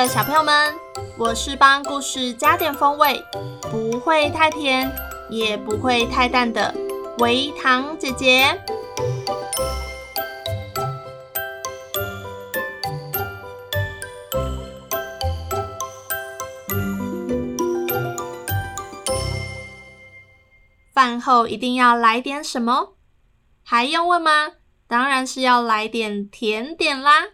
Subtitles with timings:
[0.00, 0.74] 的小朋友们，
[1.18, 3.22] 我是帮故事加点风味，
[3.70, 4.90] 不会太甜，
[5.28, 6.74] 也不会太淡的
[7.18, 8.58] 微糖姐姐。
[20.94, 22.94] 饭后一定要来点什么？
[23.62, 24.52] 还用问吗？
[24.88, 27.26] 当然是要来点甜点啦！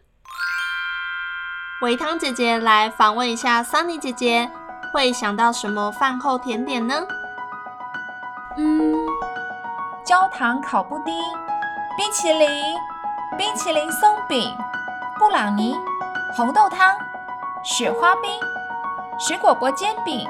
[1.82, 4.50] 微糖姐姐来访问一下桑尼姐姐，
[4.94, 6.94] 会想到什么饭后甜点呢？
[8.56, 8.94] 嗯，
[10.02, 11.14] 焦糖烤布丁、
[11.94, 12.48] 冰淇淋、
[13.36, 14.56] 冰淇淋松饼、
[15.18, 15.76] 布朗尼、
[16.34, 16.96] 红豆汤、
[17.62, 18.30] 雪花冰、
[19.18, 20.26] 水果薄煎饼、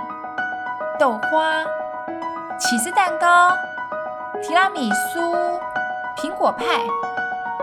[0.99, 1.63] 豆花、
[2.59, 3.53] 起司蛋糕、
[4.43, 5.21] 提拉米苏、
[6.17, 6.65] 苹果派，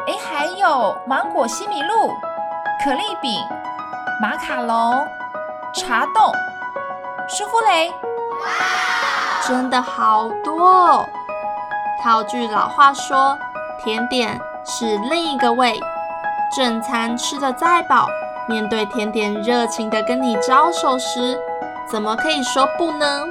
[0.08, 2.14] 哎，还有芒果西米露、
[2.84, 3.32] 可丽饼。
[4.22, 5.08] 马卡龙、
[5.74, 6.32] 茶冻、
[7.30, 11.10] 舒芙蕾，哇，真的好多哦！
[12.04, 13.38] 套句老话说，
[13.82, 15.80] 甜点是另一个味。
[16.54, 18.06] 正餐吃得再饱，
[18.50, 21.40] 面对甜点热情的跟你招手时，
[21.90, 23.26] 怎么可以说不呢？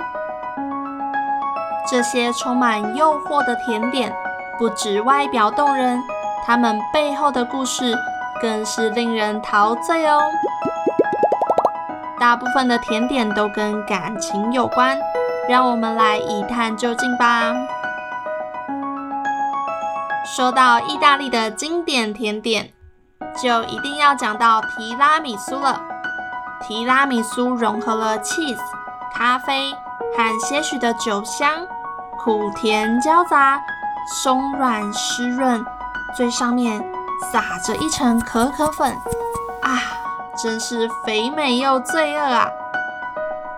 [1.90, 4.10] 这些充满诱惑的甜点，
[4.58, 6.02] 不止外表动人，
[6.46, 7.94] 它们背后的故事
[8.42, 10.20] 更是令人陶醉哦。
[12.18, 14.98] 大部分的甜点都跟感情有关，
[15.48, 17.54] 让我们来一探究竟吧。
[20.24, 22.70] 说到意大利的经典甜点，
[23.40, 25.80] 就一定要讲到提拉米苏了。
[26.60, 28.58] 提拉米苏融合了 cheese、
[29.12, 29.72] 咖啡
[30.16, 31.66] 和些许的酒香，
[32.18, 33.60] 苦甜交杂，
[34.22, 35.64] 松软湿润，
[36.16, 36.80] 最上面
[37.30, 38.90] 撒着一层可可粉，
[39.62, 39.78] 啊！
[40.42, 42.48] 真是肥美又罪恶啊！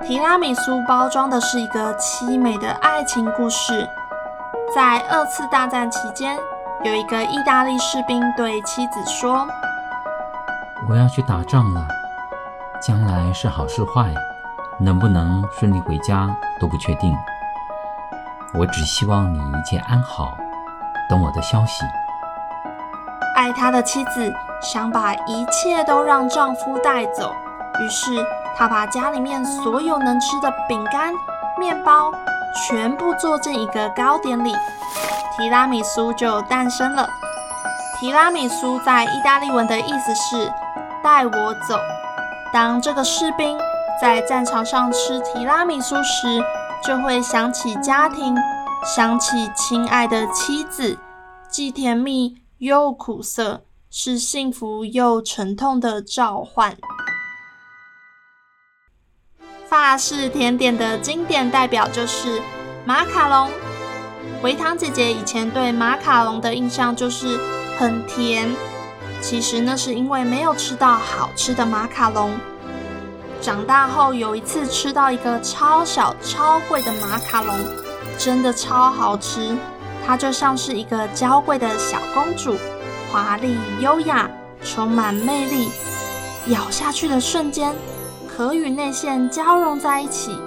[0.04, 3.88] 提拉米苏包装的是一个凄美的爱情故事。
[4.74, 6.36] 在二次大战期间，
[6.82, 9.46] 有一个意大利士兵对妻子说
[10.90, 11.86] ：“我要去打仗了，
[12.82, 14.12] 将来是好是坏，
[14.78, 16.28] 能不能顺利回家
[16.60, 17.14] 都不确定。
[18.52, 20.36] 我只希望你一切安好，
[21.08, 21.84] 等我的消息。”
[23.44, 24.32] 爱他的妻子
[24.62, 27.30] 想把一切都让丈夫带走，
[27.78, 31.12] 于是他把家里面所有能吃的饼干、
[31.58, 32.10] 面包
[32.66, 34.56] 全部做进一个糕点里，
[35.36, 37.06] 提拉米苏就诞生了。
[38.00, 40.50] 提拉米苏在意大利文的意思是
[41.04, 41.78] “带我走”。
[42.50, 43.58] 当这个士兵
[44.00, 46.42] 在战场上吃提拉米苏时，
[46.82, 48.34] 就会想起家庭，
[48.96, 50.98] 想起亲爱的妻子，
[51.46, 52.43] 既甜蜜。
[52.64, 56.74] 又苦涩，是幸福又沉痛的召唤。
[59.68, 62.40] 法式甜点的经典代表就是
[62.86, 63.50] 马卡龙。
[64.42, 67.38] 维糖姐姐以前对马卡龙的印象就是
[67.76, 68.50] 很甜，
[69.20, 72.34] 其实那是因为没有吃到好吃的马卡龙。
[73.42, 77.54] 长大后有一次吃到一个超小超贵的马卡龙，
[78.16, 79.54] 真的超好吃。
[80.06, 82.56] 它就像是一个娇贵的小公主，
[83.10, 84.30] 华丽优雅，
[84.62, 85.70] 充满魅力。
[86.48, 87.74] 咬下去的瞬间，
[88.28, 90.38] 壳与内馅交融在一起，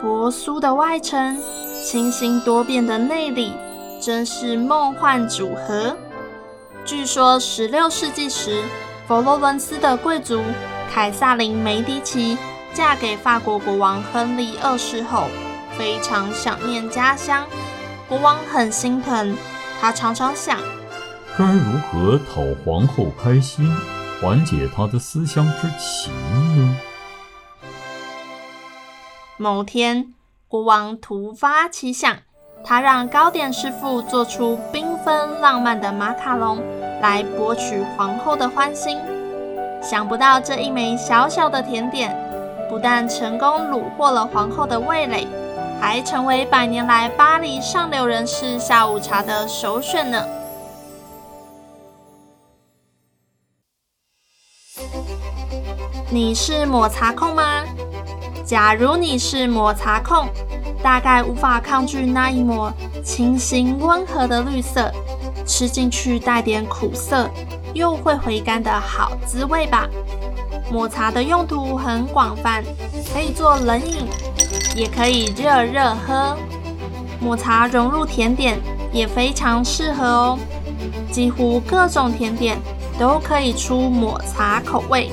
[0.00, 1.36] 薄酥的外层，
[1.84, 3.52] 清新多变的内里，
[4.00, 5.96] 真是梦幻组合。
[6.84, 8.62] 据说十六世纪时，
[9.08, 10.40] 佛罗伦斯的贵族
[10.92, 12.38] 凯萨琳·梅迪奇
[12.72, 15.24] 嫁给法国国王亨利二世后，
[15.76, 17.44] 非常想念家乡。
[18.06, 19.34] 国王很心疼，
[19.80, 20.58] 他常常想，
[21.38, 23.66] 该如何讨皇后开心，
[24.20, 26.12] 缓解她的思乡之情
[26.54, 26.76] 呢？
[29.38, 30.12] 某天，
[30.48, 32.14] 国王突发奇想，
[32.62, 36.62] 他让糕点师傅做出缤纷浪漫的马卡龙，
[37.00, 38.98] 来博取皇后的欢心。
[39.82, 42.14] 想不到这一枚小小的甜点，
[42.68, 45.26] 不但成功虏获了皇后的味蕾。
[45.86, 50.26] 还成为百年来巴黎上流人士下午茶的首选呢。
[56.08, 57.62] 你是抹茶控吗？
[58.46, 60.26] 假如你是抹茶控
[60.82, 62.72] 大概无法抗拒那一抹
[63.04, 64.90] 清新温和的绿色
[65.46, 67.28] 吃进去带点苦涩
[67.74, 69.86] 又会回甘的好滋味吧。
[70.72, 72.64] 抹茶的用途很广泛
[73.12, 74.08] 可以做冷饮
[74.74, 76.36] 也可以热热喝。
[77.20, 78.58] 抹茶融入甜点
[78.92, 80.38] 也非常适合哦，
[81.10, 82.58] 几乎各种甜点
[82.98, 85.10] 都可以出抹茶口味。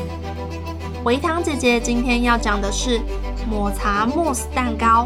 [1.03, 2.99] 维糖姐姐今天要讲的是。
[3.49, 5.05] 抹茶慕斯蛋糕。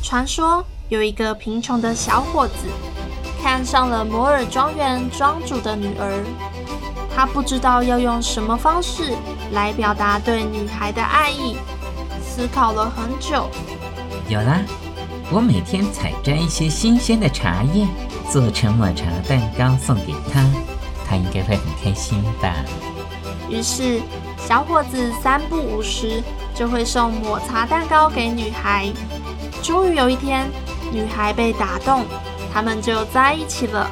[0.00, 2.68] 传说有一个贫穷的小伙子，
[3.42, 6.22] 看上了摩尔庄园庄主的女儿。
[7.12, 9.16] 他不知道要用什么方式
[9.50, 11.56] 来表达对女孩的爱意，
[12.40, 13.50] 思考了很久。
[14.26, 14.62] 有啦，
[15.30, 17.86] 我每天采摘一些新鲜的茶叶，
[18.32, 20.42] 做成抹茶蛋糕送给他，
[21.06, 22.54] 他应该会很开心吧。
[23.50, 24.00] 于是，
[24.38, 26.22] 小伙子三不五时。
[26.52, 28.92] 就会送抹茶蛋糕给女孩。
[29.62, 30.46] 终于有一天，
[30.92, 32.04] 女孩被打动，
[32.52, 33.90] 他们就在一起了。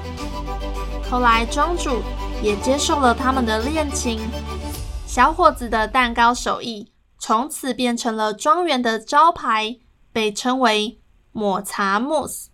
[1.10, 2.02] 后来，庄主
[2.42, 4.20] 也接受了他们的恋情。
[5.06, 6.86] 小伙子的蛋糕手艺
[7.28, 9.76] 从此变成了庄园的招牌，
[10.14, 10.98] 被称为
[11.30, 12.48] 抹茶慕斯。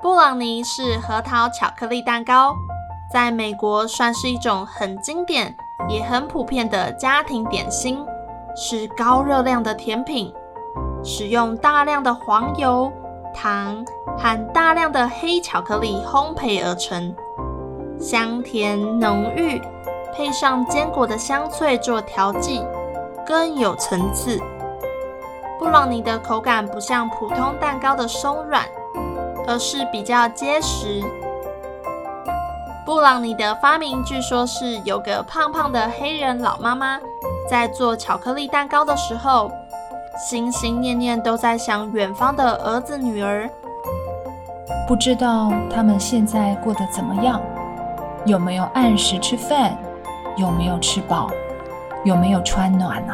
[0.00, 2.56] 布朗尼是核桃巧克力蛋糕，
[3.12, 5.54] 在美国算是一种很经典。
[5.86, 8.02] 也很普遍的家庭点心，
[8.56, 10.32] 是高热量的甜品，
[11.04, 12.90] 使用大量的黄油、
[13.34, 13.84] 糖
[14.16, 17.14] 和大量的黑巧克力烘焙而成，
[18.00, 19.60] 香甜浓郁，
[20.18, 22.60] 配上坚果的香脆做调剂，
[23.24, 24.42] 更有层次。
[25.60, 28.64] 布朗尼的口感不像普通蛋糕的松软，
[29.46, 31.00] 而是比较结实。
[32.84, 36.98] 布朗尼的发明据说是有个胖胖的黑人老妈妈
[37.48, 39.48] 在做巧克力蛋糕的时候，
[40.18, 43.48] 心心念念都在想远方的儿子女儿，
[44.88, 47.40] 不知道他们现在过得怎么样，
[48.24, 49.78] 有没有按时吃饭，
[50.38, 51.30] 有没有吃饱，
[52.04, 53.12] 有没有穿暖呢？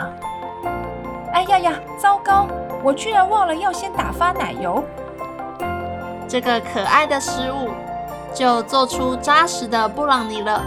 [1.32, 2.46] 哎呀呀，糟糕！
[2.82, 4.84] 我居然忘了要先打发奶油。
[6.28, 7.70] 这个可爱的失误。
[8.34, 10.60] 就做出扎实的布朗尼了。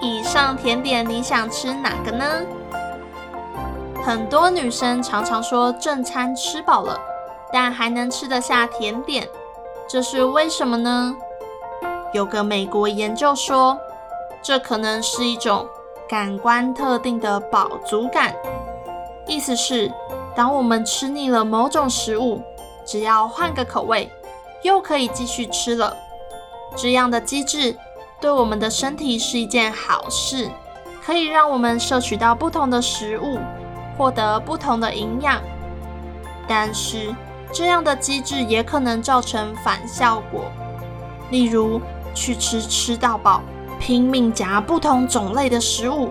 [0.00, 2.24] 以上甜点你想吃哪个呢？
[4.04, 6.96] 很多女生常常说正餐吃饱了，
[7.52, 9.28] 但还能吃得下甜点，
[9.88, 11.16] 这是为什么呢？
[12.12, 13.78] 有个美国研究说，
[14.42, 15.66] 这可能是一种
[16.08, 18.34] 感官特定的饱足感，
[19.26, 19.92] 意思是
[20.34, 22.42] 当我们吃腻了某种食物，
[22.84, 24.10] 只要换个口味。
[24.62, 25.96] 又可以继续吃了，
[26.76, 27.74] 这样的机制
[28.20, 30.50] 对我们的身体是一件好事，
[31.02, 33.38] 可以让我们摄取到不同的食物，
[33.96, 35.40] 获得不同的营养。
[36.46, 37.14] 但是，
[37.54, 40.44] 这样的机制也可能造成反效果，
[41.30, 41.80] 例如
[42.20, 43.40] 去吃吃到饱，
[43.80, 46.10] 拼命夹不同种类的食物，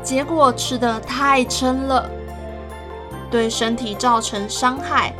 [0.00, 2.08] 结果吃得太撑了，
[3.28, 5.12] 对身体造成伤害。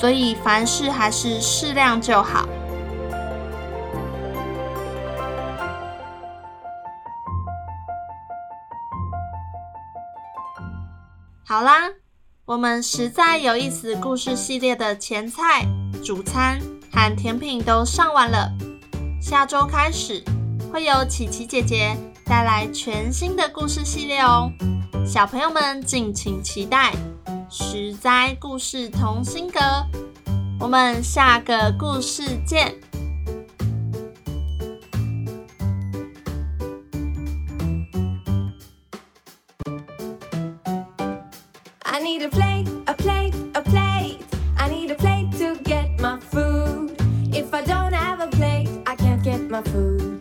[0.00, 2.44] 所以凡事还是适量就好。
[11.46, 11.82] 好啦，
[12.46, 15.64] 我们实在有意思故事系列的前菜、
[16.02, 16.58] 主餐
[16.92, 18.50] 和甜品都上完了。
[19.22, 20.20] 下周开始
[20.72, 24.50] 会有琪琪姐姐带来全新的故事系列哦，
[25.06, 26.92] 小朋友们敬请期待。
[27.48, 29.60] 十哉故事同心阁，
[30.58, 32.74] 我们下个故事见。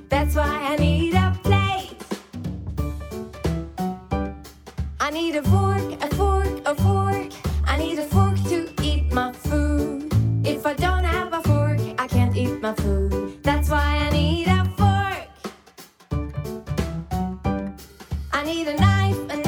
[0.10, 1.96] That's why I need a plate.
[5.00, 7.32] I need a fork, a fork, a fork.
[7.66, 10.12] I need a fork to eat my food.
[10.46, 13.44] If I don't have a fork, I can't eat my food.
[13.44, 15.28] That's why I need a fork.
[18.34, 19.41] I need a knife.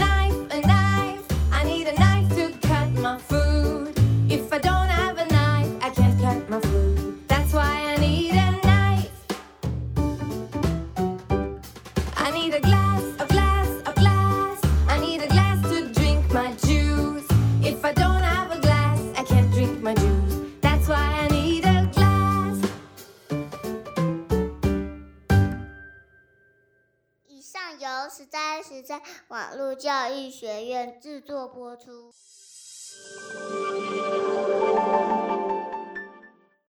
[29.27, 32.13] 网络教育学院制作播出。